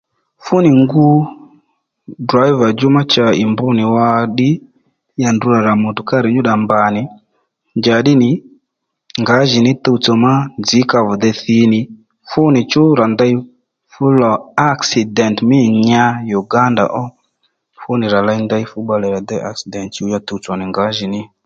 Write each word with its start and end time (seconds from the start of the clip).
Fúnì 0.43 0.69
ngu 0.81 1.05
drǐvà 2.27 2.67
djú 2.73 2.87
má 2.95 3.01
cha 3.11 3.25
ì 3.41 3.43
mbr 3.51 3.69
nì 3.79 3.83
wá 3.95 4.07
ddí 4.29 4.49
ya 5.21 5.29
ndrǔ 5.33 5.47
nì 5.53 5.59
rǎ 5.65 5.73
mùtùkárì 5.81 6.29
nyúddà 6.31 6.53
mbà 6.63 6.79
nì 6.95 7.01
njàddí 7.79 8.13
nì 8.21 8.29
ngǎjìní 9.21 9.71
tuwtsò 9.83 10.13
má 10.25 10.33
nzǐ 10.61 10.79
ka 10.91 10.97
vì 11.07 11.13
dey 11.23 11.35
thǐ 11.41 11.57
nì 11.73 11.79
fúnì 12.29 12.61
chú 12.71 12.81
rà 12.99 13.05
ndey 13.13 13.33
fú 13.91 14.03
lo 14.19 14.31
aksìdènt 14.69 15.37
mî 15.49 15.59
nya 15.87 16.05
Uganda 16.41 16.83
ó 17.01 17.03
fúnì 17.79 18.05
rà 18.13 18.19
ley 18.27 18.39
ndey 18.45 18.63
fú 18.69 18.77
bbalè 18.83 19.07
rà 19.15 19.21
dey 19.29 19.41
aksìdènt 19.49 19.89
chùw 19.95 20.07
ya 20.13 20.19
tuwtsò 20.27 20.51
nì 20.57 20.65
ngǎjìní 20.71 21.21